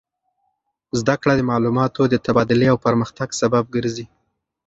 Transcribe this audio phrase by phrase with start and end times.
[0.99, 4.05] زده کړه د معلوماتو د تبادلې او پرمختګ سبب ګرځي.